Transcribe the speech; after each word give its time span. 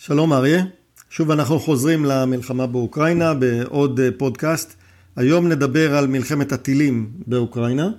שלום 0.00 0.32
אריה, 0.32 0.64
שוב 1.10 1.30
אנחנו 1.30 1.60
חוזרים 1.60 2.04
למלחמה 2.04 2.66
באוקראינה 2.66 3.34
בעוד 3.34 4.00
אה, 4.00 4.08
פודקאסט. 4.16 4.74
היום 5.16 5.48
נדבר 5.48 5.96
על 5.96 6.06
מלחמת 6.06 6.52
הטילים 6.52 7.10
באוקראינה 7.26 7.90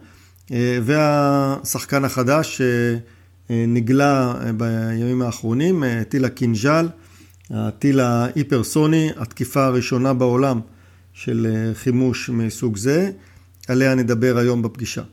אה, 0.51 0.79
והשחקן 0.83 2.05
החדש 2.05 2.61
שנגלה 3.49 4.33
בימים 4.57 5.21
האחרונים, 5.21 5.83
אה, 5.83 6.03
טיל 6.09 6.25
הקינז'ל, 6.25 6.87
הטיל 7.49 7.99
ההיפרסוני, 7.99 9.09
התקיפה 9.17 9.65
הראשונה 9.65 10.13
בעולם 10.13 10.59
של 11.13 11.71
חימוש 11.73 12.29
מסוג 12.29 12.77
זה, 12.77 13.11
עליה 13.67 13.95
נדבר 13.95 14.37
היום 14.37 14.61
בפגישה. 14.61 15.03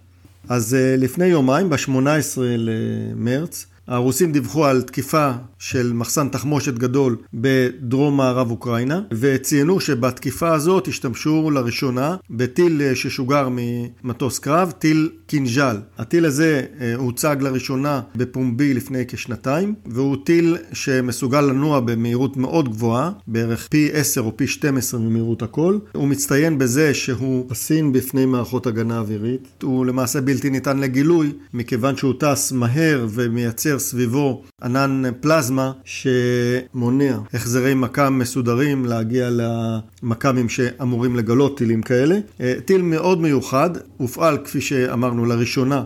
אז 0.49 0.77
לפני 0.99 1.27
יומיים, 1.27 1.71
ב-18 1.71 2.39
למרץ, 2.41 3.67
הרוסים 3.89 4.33
דיווחו 4.33 4.65
על 4.65 4.83
תקיפה 4.83 5.31
של 5.59 5.93
מחסן 5.93 6.29
תחמושת 6.29 6.75
גדול 6.75 7.17
בדרום 7.35 8.17
מערב 8.17 8.51
אוקראינה, 8.51 9.01
וציינו 9.13 9.81
שבתקיפה 9.81 10.55
הזאת 10.55 10.89
השתמשו 10.89 11.51
לראשונה 11.51 12.17
בטיל 12.31 12.95
ששוגר 12.95 13.49
ממטוס 13.51 14.39
קרב, 14.39 14.73
טיל 14.79 15.11
קינז'ל. 15.27 15.77
הטיל 15.99 16.25
הזה 16.25 16.63
אה, 16.81 16.95
הוצג 16.95 17.37
לראשונה 17.41 18.01
בפומבי 18.17 18.75
לפני 18.75 19.05
כשנתיים, 19.09 19.75
והוא 19.87 20.17
טיל 20.25 20.57
שמסוגל 20.73 21.41
לנוע 21.41 21.81
במהירות 21.81 22.37
מאוד 22.37 22.69
גבוהה, 22.69 23.11
בערך 23.27 23.69
פי 23.71 23.91
10 23.93 24.21
או 24.21 24.37
פי 24.37 24.47
12 24.47 25.01
ממהירות 25.01 25.43
הכל. 25.43 25.79
הוא 25.93 26.09
מצטיין 26.09 26.59
בזה 26.59 26.95
שהוא 26.95 27.51
חסין 27.51 27.93
בפני 27.93 28.27
מערכות 28.27 28.67
הגנה 28.67 28.99
אווירית. 28.99 29.63
הוא 29.63 29.87
למעשה 29.87 30.21
בלתי 30.21 30.51
ניתן 30.51 30.79
לגילוי, 30.79 31.33
מכיוון 31.55 31.97
שהוא 31.97 32.15
טס 32.19 32.53
מהר 32.53 33.07
ומייצר 33.11 33.76
מייצר 33.77 33.89
סביבו 33.89 34.43
ענן 34.63 35.03
פלזמה 35.21 35.73
שמונע 35.85 37.19
החזרי 37.35 37.75
מכ"ם 37.75 38.19
מסודרים 38.19 38.85
להגיע 38.85 39.29
למכ"מים 39.31 40.49
שאמורים 40.49 41.17
לגלות 41.17 41.59
טילים 41.59 41.83
כאלה. 41.83 42.19
אה, 42.41 42.55
טיל 42.65 42.83
מאוד 42.83 43.21
מיוחד, 43.21 43.71
הופעל 43.97 44.39
כפי 44.45 44.61
שאמרנו 44.61 45.25
לראשונה 45.25 45.83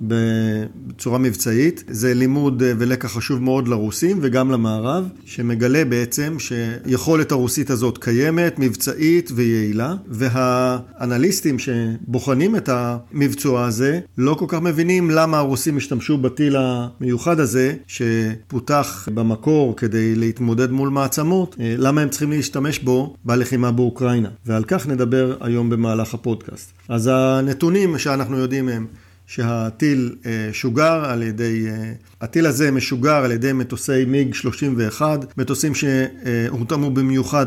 בצורה 0.00 1.18
מבצעית. 1.18 1.84
זה 1.88 2.14
לימוד 2.14 2.62
אה, 2.62 2.72
ולקח 2.78 3.16
חשוב 3.16 3.42
מאוד 3.42 3.68
לרוסים 3.68 4.18
וגם 4.20 4.50
למערב, 4.50 5.08
שמגלה 5.24 5.84
בעצם 5.84 6.36
שיכולת 6.38 7.32
הרוסית 7.32 7.70
הזאת 7.70 7.98
קיימת, 7.98 8.58
מבצעית 8.58 9.30
ויעילה, 9.34 9.94
והאנליסטים 10.08 11.56
שבוחנים 11.58 12.56
את 12.56 12.68
המבצוע 12.72 13.64
הזה 13.64 14.00
לא 14.18 14.34
כל 14.34 14.44
כך 14.48 14.58
מבינים 14.60 15.10
למה 15.10 15.38
הרוסים 15.38 15.76
השתמשו 15.76 16.18
בטיל 16.18 16.56
המיוחד 16.58 17.40
הזה, 17.40 17.74
שפותח 17.86 19.08
במקור 19.14 19.76
כדי 19.76 20.14
להתמודד 20.14 20.70
מול 20.70 20.88
מעצמות, 20.88 21.56
אה, 21.60 21.74
למה 21.78 22.00
הם 22.00 22.08
צריכים 22.08 22.30
להשתמש 22.30 22.78
בו 22.78 23.14
בלחימה 23.24 23.72
באוקראינה. 23.72 24.28
ועל 24.46 24.64
כך 24.64 24.86
נדבר 24.86 25.36
היום 25.40 25.70
במהלך 25.70 26.14
הפודקאסט. 26.14 26.72
אז 26.88 27.10
הנתונים 27.12 27.98
שאנחנו 27.98 28.38
יודעים 28.38 28.68
הם 28.68 28.86
שהטיל 29.28 30.14
אה, 30.26 30.48
שוגר 30.52 31.04
על 31.04 31.22
ידי, 31.22 31.66
אה, 31.68 31.92
הטיל 32.20 32.46
הזה 32.46 32.70
משוגר 32.70 33.24
על 33.24 33.32
ידי 33.32 33.52
מטוסי 33.52 34.04
מיג 34.04 34.34
31, 34.34 35.38
מטוסים 35.38 35.72
שהותאמו 35.74 36.90
במיוחד 36.90 37.46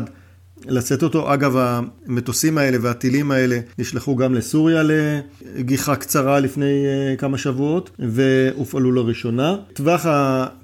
לשאת 0.66 1.02
אותו. 1.02 1.34
אגב, 1.34 1.56
המטוסים 1.56 2.58
האלה 2.58 2.78
והטילים 2.80 3.30
האלה 3.30 3.58
נשלחו 3.78 4.16
גם 4.16 4.34
לסוריה 4.34 4.82
לגיחה 5.56 5.96
קצרה 5.96 6.40
לפני 6.40 6.84
אה, 6.86 7.16
כמה 7.16 7.38
שבועות, 7.38 7.90
והופעלו 7.98 8.92
לראשונה. 8.92 9.56
טווח 9.72 10.06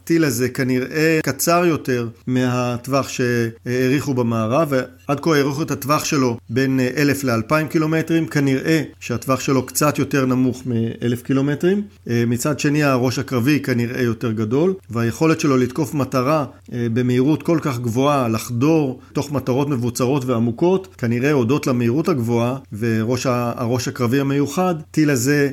הטיל 0.09 0.25
הזה 0.25 0.49
כנראה 0.49 1.19
קצר 1.23 1.65
יותר 1.67 2.09
מהטווח 2.27 3.09
שהעריכו 3.09 4.15
במערב, 4.15 4.69
ועד 4.71 5.21
כה 5.21 5.37
העריכו 5.37 5.63
את 5.63 5.71
הטווח 5.71 6.05
שלו 6.05 6.39
בין 6.51 6.81
1,000 6.97 7.25
ל-2,000 7.25 7.69
קילומטרים, 7.71 8.27
כנראה 8.27 8.83
שהטווח 9.01 9.41
שלו 9.41 9.67
קצת 9.67 9.99
יותר 9.99 10.27
נמוך 10.27 10.67
מ-1,000 10.67 11.25
קילומטרים. 11.25 11.83
אה, 12.11 12.25
מצד 12.27 12.61
שני 12.61 12.83
הראש 12.83 13.19
הקרבי 13.19 13.61
כנראה 13.61 14.03
יותר 14.03 14.33
גדול, 14.33 14.75
והיכולת 14.91 15.41
שלו 15.41 15.57
לתקוף 15.57 15.95
מטרה 15.95 16.45
אה, 16.73 16.87
במהירות 16.93 17.43
כל 17.43 17.59
כך 17.63 17.79
גבוהה, 17.79 18.29
לחדור 18.29 19.01
תוך 19.13 19.33
מטרות 19.33 19.69
מבוצרות 19.69 20.25
ועמוקות, 20.25 20.95
כנראה 20.99 21.33
הודות 21.33 21.67
למהירות 21.67 22.09
הגבוהה 22.09 22.57
והראש 22.73 23.89
הקרבי 23.89 24.21
המיוחד, 24.21 24.75
טיל 24.91 25.11
הזה 25.11 25.51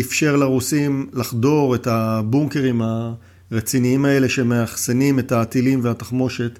אפשר 0.00 0.36
לרוסים 0.36 1.06
לחדור 1.12 1.74
את 1.74 1.86
הבונקרים. 1.86 2.82
הרציניים 3.52 4.04
האלה 4.04 4.28
שמאחסנים 4.28 5.18
את 5.18 5.32
הטילים 5.32 5.80
והתחמושת 5.82 6.58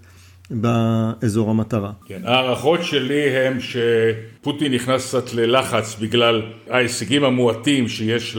באזור 0.51 1.51
המטרה. 1.51 1.93
כן, 2.07 2.21
ההערכות 2.25 2.85
שלי 2.85 3.37
הם 3.37 3.59
שפוטין 3.61 4.75
נכנס 4.75 5.09
קצת 5.09 5.35
ללחץ 5.35 5.97
בגלל 6.01 6.43
ההישגים 6.71 7.25
המועטים 7.25 7.89
שיש 7.89 8.37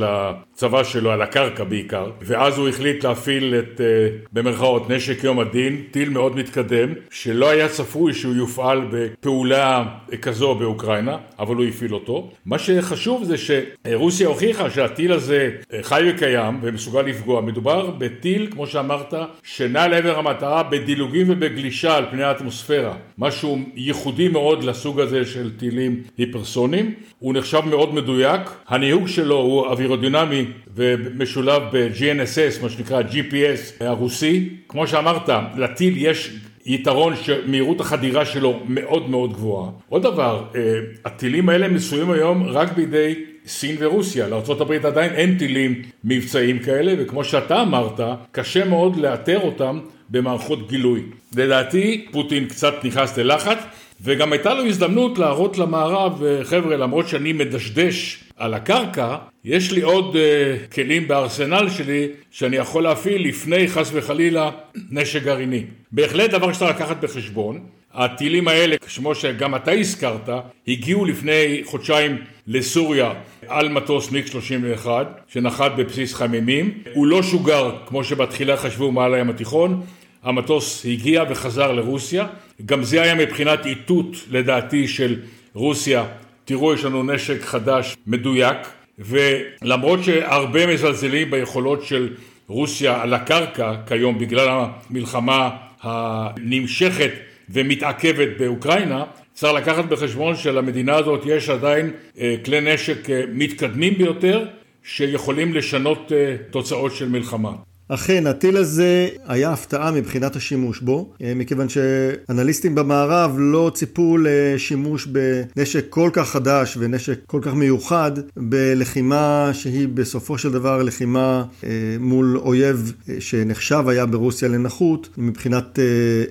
לצבא 0.59 0.84
שלו 0.84 1.12
על 1.12 1.22
הקרקע 1.22 1.64
בעיקר, 1.64 2.12
ואז 2.22 2.58
הוא 2.58 2.70
החליט 2.70 3.03
להפעיל 3.03 3.56
את, 3.56 3.81
אה, 3.81 3.86
במרכאות, 4.34 4.90
נשק 4.90 5.24
יום 5.24 5.40
הדין, 5.40 5.84
טיל 5.92 6.09
מאוד 6.09 6.36
מתקדם, 6.36 6.90
שלא 7.12 7.50
היה 7.50 7.70
צפוי 7.70 8.14
שהוא 8.14 8.36
יופעל 8.36 8.81
בפעולה 8.92 9.86
כזו 10.22 10.56
באוקראינה, 10.56 11.18
אבל 11.40 11.56
הוא 11.56 11.66
הפעיל 11.66 11.94
אותו. 11.94 12.31
מה 12.46 12.59
שחשוב 12.59 13.24
זה 13.24 13.36
שרוסיה 13.38 14.28
הוכיחה 14.28 14.69
שהטיל 14.69 15.12
הזה 15.14 15.50
אה, 15.74 15.80
חי 15.81 16.03
וקיים 16.09 16.59
ומסוגל 16.62 17.02
לפגוע. 17.02 17.42
מדובר 17.42 17.92
בטיל, 17.98 18.48
כמו 18.52 18.68
שאמרת, 18.68 19.14
שנע 19.44 19.88
לעבר 19.88 20.19
המטרה 20.19 20.64
בדילוגים 20.64 21.28
ובגלישה 21.30 21.98
על 21.98 22.06
פני 22.12 22.24
האטמוספירה, 22.24 22.94
משהו 23.18 23.59
ייחודי 23.75 24.28
מאוד 24.28 24.64
לסוג 24.64 25.00
הזה 25.00 25.25
של 25.25 25.58
טילים 25.58 26.03
היפרסונים, 26.18 26.94
הוא 27.19 27.34
נחשב 27.34 27.62
מאוד 27.66 27.94
מדויק, 27.94 28.42
הניהוג 28.68 29.08
שלו 29.08 29.36
הוא 29.36 29.68
אווירודינמי 29.68 30.46
ומשולב 30.76 31.62
ב-GNSS, 31.72 32.64
מה 32.64 32.70
שנקרא 32.70 33.02
GPS 33.02 33.84
הרוסי, 33.84 34.50
כמו 34.68 34.88
שאמרת, 34.88 35.30
לטיל 35.58 35.94
יש 35.98 36.32
יתרון 36.66 37.14
שמהירות 37.16 37.82
החדירה 37.82 38.26
שלו 38.26 38.60
מאוד 38.68 39.10
מאוד 39.10 39.34
גבוהה. 39.34 39.72
עוד 39.90 40.04
דבר, 40.04 40.44
אה, 40.56 40.62
הטילים 41.06 41.50
האלה 41.50 41.68
מסויים 41.68 42.12
היום 42.12 42.44
רק 42.44 42.72
בידי 42.72 43.16
סין 43.46 43.76
ורוסיה, 43.80 44.28
לארה"ב 44.28 44.86
עדיין 44.86 45.14
אין 45.14 45.38
טילים 45.38 45.82
מבצעיים 46.04 46.60
כאלה, 46.60 46.94
וכמו 46.98 47.24
שאתה 47.24 47.62
אמרת, 47.62 48.00
קשה 48.31 48.66
מאוד 48.66 48.96
לאתר 48.96 49.40
אותם 49.40 49.80
במערכות 50.10 50.70
גילוי. 50.70 51.02
לדעתי 51.36 52.06
פוטין 52.12 52.46
קצת 52.46 52.74
נכנס 52.84 53.18
ללחץ 53.18 53.58
וגם 54.02 54.34
הייתה 54.34 54.54
לו 54.54 54.66
הזדמנות 54.66 55.18
להראות 55.18 55.58
למערב, 55.58 56.22
חבר'ה 56.44 56.78
למרות 56.78 57.08
שאני 57.08 57.34
מדשדש 57.34 58.24
על 58.38 58.54
הקרקע, 58.54 59.18
יש 59.46 59.72
לי 59.72 59.82
עוד 59.82 60.16
uh, 60.16 60.74
כלים 60.74 61.08
בארסנל 61.08 61.70
שלי 61.70 62.08
שאני 62.32 62.56
יכול 62.56 62.84
להפעיל 62.84 63.28
לפני 63.28 63.68
חס 63.68 63.92
וחלילה 63.94 64.50
נשק 64.92 65.24
גרעיני. 65.24 65.64
בהחלט 65.92 66.30
דבר 66.30 66.54
שצריך 66.54 66.76
לקחת 66.76 67.04
בחשבון. 67.04 67.60
הטילים 67.94 68.48
האלה, 68.48 68.78
כמו 68.78 69.16
שגם 69.16 69.56
אתה 69.56 69.72
הזכרת, 69.72 70.30
הגיעו 70.68 71.06
לפני 71.06 71.62
חודשיים 71.66 72.18
לסוריה 72.48 73.14
על 73.48 73.70
מטוס 73.70 74.12
מיג 74.12 74.26
31 74.26 75.22
שנחת 75.28 75.72
בבסיס 75.78 76.14
חמימים. 76.14 76.74
הוא 76.94 77.08
לא 77.08 77.24
שוגר 77.24 77.72
כמו 77.86 78.04
שבתחילה 78.04 78.58
חשבו 78.58 78.92
מעל 78.92 79.14
הים 79.14 79.30
התיכון, 79.30 79.81
המטוס 80.24 80.85
הגיע 80.85 81.24
וחזר 81.30 81.72
לרוסיה, 81.72 82.28
גם 82.66 82.84
זה 82.84 83.02
היה 83.02 83.16
מבחינת 83.16 83.66
איתות 83.66 84.16
לדעתי 84.30 84.88
של 84.88 85.19
רוסיה, 85.53 86.06
תראו 86.46 86.74
יש 86.74 86.84
לנו 86.84 87.03
נשק 87.03 87.41
חדש 87.41 87.97
מדויק, 88.07 88.57
ולמרות 89.00 90.03
שהרבה 90.03 90.68
מזלזלים 90.74 91.31
ביכולות 91.31 91.84
של 91.84 92.13
רוסיה 92.47 93.02
על 93.02 93.13
הקרקע 93.13 93.75
כיום 93.88 94.19
בגלל 94.19 94.47
המלחמה 94.50 95.50
הנמשכת 95.81 97.12
ומתעכבת 97.50 98.27
באוקראינה, 98.39 99.04
צריך 99.33 99.54
לקחת 99.54 99.86
בחשבון 99.86 100.36
שלמדינה 100.36 100.95
הזאת 100.95 101.24
יש 101.25 101.50
עדיין 101.50 101.92
אה, 102.19 102.36
כלי 102.45 102.74
נשק 102.74 103.10
אה, 103.10 103.24
מתקדמים 103.33 103.94
ביותר 103.98 104.45
שיכולים 104.83 105.54
לשנות 105.54 106.12
אה, 106.12 106.36
תוצאות 106.51 106.95
של 106.95 107.10
מלחמה. 107.10 107.51
אכן, 107.91 108.27
הטיל 108.27 108.57
הזה 108.57 109.07
היה 109.27 109.53
הפתעה 109.53 109.91
מבחינת 109.91 110.36
השימוש 110.36 110.80
בו, 110.80 111.09
אה, 111.24 111.33
מכיוון 111.36 111.68
שאנליסטים 111.69 112.75
במערב 112.75 113.36
לא 113.38 113.71
ציפו 113.74 114.18
לשימוש 114.21 115.07
בנשק 115.07 115.86
כל 115.89 116.09
כך 116.13 116.30
חדש 116.30 116.77
ונשק 116.80 117.19
כל 117.25 117.39
כך 117.41 117.53
מיוחד 117.53 118.12
בלחימה 118.38 119.50
שהיא 119.53 119.88
בסופו 119.88 120.38
של 120.38 120.51
דבר 120.51 120.83
לחימה 120.83 121.44
אה, 121.63 121.69
מול 122.00 122.38
אויב 122.38 122.94
אה, 123.09 123.15
שנחשב 123.19 123.83
היה 123.88 124.06
ברוסיה 124.06 124.47
לנחות 124.47 125.09
מבחינת 125.18 125.80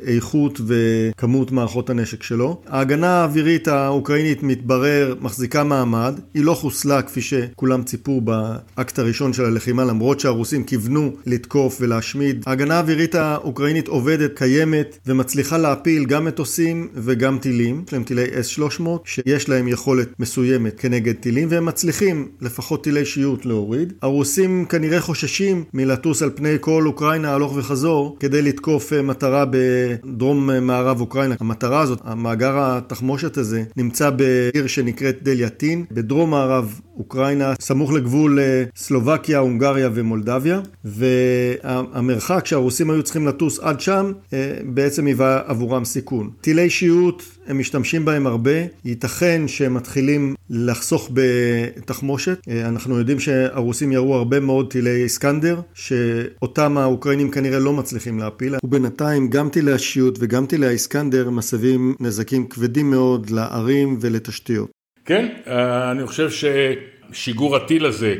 איכות 0.06 0.60
וכמות 0.66 1.52
מערכות 1.52 1.90
הנשק 1.90 2.22
שלו. 2.22 2.60
ההגנה 2.66 3.20
האווירית 3.20 3.68
האוקראינית 3.68 4.42
מתברר 4.42 5.14
מחזיקה 5.20 5.64
מעמד, 5.64 6.20
היא 6.34 6.44
לא 6.44 6.54
חוסלה 6.54 7.02
כפי 7.02 7.20
שכולם 7.20 7.82
ציפו 7.82 8.20
באקט 8.20 8.98
הראשון 8.98 9.32
של 9.32 9.44
הלחימה 9.44 9.84
למרות 9.84 10.20
שהרוסים 10.20 10.64
כיוונו 10.64 11.12
לתקוף 11.26 11.47
לתקוף 11.48 11.78
ולהשמיד. 11.80 12.44
ההגנה 12.46 12.76
האווירית 12.76 13.14
האוקראינית 13.14 13.88
עובדת, 13.88 14.38
קיימת 14.38 14.98
ומצליחה 15.06 15.58
להפיל 15.58 16.04
גם 16.04 16.24
מטוסים 16.24 16.88
וגם 16.94 17.38
טילים. 17.38 17.84
יש 17.86 17.92
להם 17.92 18.04
טילי 18.04 18.24
S-300 18.24 18.88
שיש 19.04 19.48
להם 19.48 19.68
יכולת 19.68 20.08
מסוימת 20.18 20.80
כנגד 20.80 21.14
טילים 21.14 21.48
והם 21.50 21.64
מצליחים 21.64 22.28
לפחות 22.40 22.84
טילי 22.84 23.04
שיוט 23.04 23.44
להוריד. 23.46 23.92
הרוסים 24.02 24.64
כנראה 24.64 25.00
חוששים 25.00 25.64
מלטוס 25.74 26.22
על 26.22 26.30
פני 26.34 26.56
כל 26.60 26.86
אוקראינה 26.86 27.34
הלוך 27.34 27.52
וחזור 27.56 28.16
כדי 28.20 28.42
לתקוף 28.42 28.92
אה, 28.92 29.02
מטרה 29.02 29.44
בדרום 29.50 30.50
אה, 30.50 30.60
מערב 30.60 31.00
אוקראינה. 31.00 31.34
המטרה 31.40 31.80
הזאת, 31.80 32.00
המאגר 32.04 32.54
התחמושת 32.58 33.36
הזה, 33.36 33.62
נמצא 33.76 34.10
בעיר 34.10 34.66
שנקראת 34.66 35.22
דליאטין, 35.22 35.84
בדרום 35.90 36.30
מערב 36.30 36.80
אוקראינה, 36.98 37.54
סמוך 37.60 37.92
לגבול 37.92 38.38
אה, 38.38 38.64
סלובקיה, 38.76 39.38
הונגריה 39.38 39.88
ומולדביה, 39.94 40.60
והמרחק 41.64 42.46
שהרוסים 42.46 42.90
היו 42.90 43.02
צריכים 43.02 43.26
לטוס 43.26 43.58
עד 43.58 43.80
שם, 43.80 44.12
בעצם 44.64 45.06
היווה 45.06 45.40
עבורם 45.46 45.84
סיכון. 45.84 46.30
טילי 46.40 46.70
שיוט, 46.70 47.22
הם 47.46 47.58
משתמשים 47.58 48.04
בהם 48.04 48.26
הרבה, 48.26 48.50
ייתכן 48.84 49.48
שהם 49.48 49.74
מתחילים 49.74 50.34
לחסוך 50.50 51.10
בתחמושת. 51.12 52.38
אנחנו 52.64 52.98
יודעים 52.98 53.20
שהרוסים 53.20 53.92
ירו 53.92 54.14
הרבה 54.14 54.40
מאוד 54.40 54.70
טילי 54.70 55.02
איסקנדר, 55.02 55.60
שאותם 55.74 56.78
האוקראינים 56.78 57.30
כנראה 57.30 57.58
לא 57.58 57.72
מצליחים 57.72 58.18
להפיל, 58.18 58.54
ובינתיים 58.64 59.30
גם 59.30 59.48
טילי 59.48 59.72
השיוט 59.72 60.18
וגם 60.20 60.46
טילי 60.46 60.66
האיסקנדר 60.66 61.30
מסבים 61.30 61.94
נזקים 62.00 62.46
כבדים 62.46 62.90
מאוד 62.90 63.30
לערים 63.30 63.98
ולתשתיות. 64.00 64.70
כן, 65.04 65.28
אני 65.92 66.06
חושב 66.06 66.28
ששיגור 66.30 67.56
הטיל 67.56 67.86
הזה, 67.86 68.14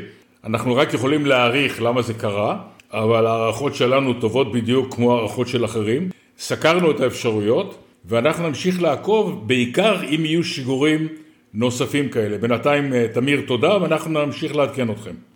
אנחנו 0.45 0.75
רק 0.75 0.93
יכולים 0.93 1.25
להעריך 1.25 1.81
למה 1.81 2.01
זה 2.01 2.13
קרה, 2.13 2.61
אבל 2.93 3.25
ההערכות 3.25 3.75
שלנו 3.75 4.13
טובות 4.13 4.51
בדיוק 4.51 4.95
כמו 4.95 5.17
הערכות 5.17 5.47
של 5.47 5.65
אחרים. 5.65 6.09
סקרנו 6.37 6.91
את 6.91 6.99
האפשרויות, 6.99 7.77
ואנחנו 8.05 8.47
נמשיך 8.47 8.81
לעקוב, 8.81 9.47
בעיקר 9.47 10.03
אם 10.03 10.25
יהיו 10.25 10.43
שיגורים 10.43 11.07
נוספים 11.53 12.09
כאלה. 12.09 12.37
בינתיים, 12.37 13.07
תמיר, 13.13 13.41
תודה, 13.47 13.81
ואנחנו 13.81 14.25
נמשיך 14.25 14.55
לעדכן 14.55 14.89
אתכם. 14.89 15.28